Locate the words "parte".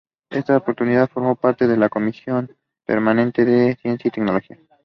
1.35-1.67